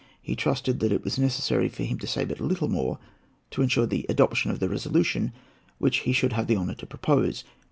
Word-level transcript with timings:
He 0.19 0.35
trusted 0.35 0.79
that 0.79 0.91
it 0.91 1.03
was 1.03 1.19
necessary 1.19 1.69
for 1.69 1.83
him 1.83 1.99
to 1.99 2.07
say 2.07 2.25
but 2.25 2.39
little 2.39 2.67
more 2.67 2.97
to 3.51 3.61
insure 3.61 3.85
the 3.85 4.07
adoption 4.09 4.49
of 4.49 4.59
the 4.59 4.67
resolution 4.67 5.31
which 5.77 5.97
he 5.97 6.11
should 6.11 6.33
have 6.33 6.47
the 6.47 6.57
honour 6.57 6.73
to 6.73 6.87
propose. 6.87 7.43